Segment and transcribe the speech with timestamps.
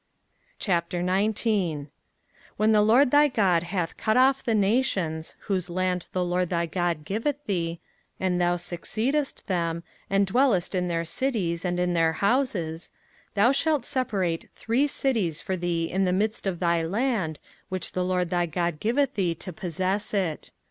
[0.59, 1.89] 05:019:001
[2.57, 6.65] When the LORD thy God hath cut off the nations, whose land the LORD thy
[6.65, 7.79] God giveth thee,
[8.19, 12.89] and thou succeedest them, and dwellest in their cities, and in their houses;
[13.35, 17.37] 05:019:002 Thou shalt separate three cities for thee in the midst of thy land,
[17.69, 20.49] which the LORD thy God giveth thee to possess it.